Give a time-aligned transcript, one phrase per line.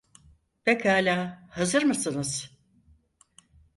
[0.63, 2.57] Pekala, hazır mısınız?